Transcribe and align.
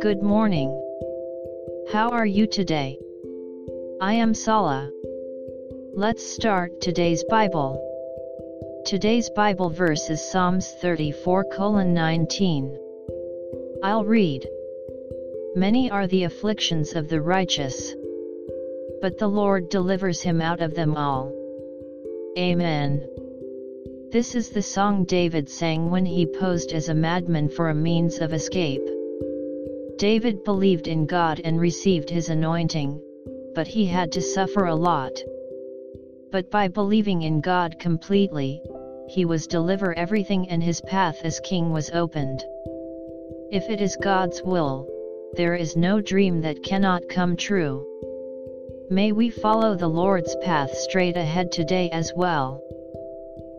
Good 0.00 0.22
morning. 0.22 0.70
How 1.92 2.08
are 2.12 2.24
you 2.24 2.46
today? 2.46 2.98
I 4.00 4.14
am 4.14 4.32
Sala. 4.32 4.90
Let's 5.92 6.24
start 6.24 6.80
today's 6.80 7.24
Bible. 7.24 7.78
Today's 8.86 9.28
Bible 9.36 9.68
verse 9.68 10.08
is 10.08 10.26
Psalms 10.30 10.72
34 10.80 11.44
19. 11.58 12.78
I'll 13.82 14.04
read. 14.06 14.48
Many 15.54 15.90
are 15.90 16.06
the 16.06 16.24
afflictions 16.24 16.94
of 16.94 17.10
the 17.10 17.20
righteous, 17.20 17.94
but 19.02 19.18
the 19.18 19.28
Lord 19.28 19.68
delivers 19.68 20.22
him 20.22 20.40
out 20.40 20.62
of 20.62 20.74
them 20.74 20.96
all. 20.96 21.34
Amen. 22.38 23.06
This 24.14 24.36
is 24.36 24.50
the 24.50 24.62
song 24.62 25.02
David 25.02 25.48
sang 25.48 25.90
when 25.90 26.06
he 26.06 26.24
posed 26.24 26.70
as 26.70 26.88
a 26.88 26.94
madman 26.94 27.48
for 27.48 27.68
a 27.68 27.74
means 27.74 28.20
of 28.20 28.32
escape. 28.32 28.88
David 29.96 30.44
believed 30.44 30.86
in 30.86 31.04
God 31.04 31.40
and 31.42 31.58
received 31.58 32.10
his 32.10 32.28
anointing, 32.28 33.02
but 33.56 33.66
he 33.66 33.86
had 33.86 34.12
to 34.12 34.20
suffer 34.20 34.66
a 34.66 34.76
lot. 34.76 35.20
But 36.30 36.48
by 36.48 36.68
believing 36.68 37.22
in 37.22 37.40
God 37.40 37.80
completely, 37.80 38.62
he 39.08 39.24
was 39.24 39.48
deliver 39.48 39.98
everything 39.98 40.48
and 40.48 40.62
his 40.62 40.80
path 40.82 41.16
as 41.24 41.40
king 41.40 41.72
was 41.72 41.90
opened. 41.90 42.44
If 43.50 43.68
it 43.68 43.80
is 43.80 43.96
God's 43.96 44.40
will, 44.44 44.86
there 45.32 45.56
is 45.56 45.76
no 45.76 46.00
dream 46.00 46.40
that 46.42 46.62
cannot 46.62 47.08
come 47.08 47.36
true. 47.36 47.84
May 48.88 49.10
we 49.10 49.30
follow 49.30 49.74
the 49.74 49.88
Lord's 49.88 50.36
path 50.36 50.72
straight 50.72 51.16
ahead 51.16 51.50
today 51.50 51.90
as 51.90 52.12
well. 52.14 52.62